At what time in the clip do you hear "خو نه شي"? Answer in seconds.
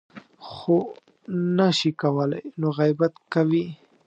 0.49-1.91